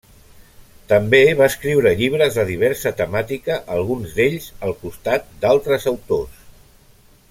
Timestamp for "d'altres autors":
5.45-6.47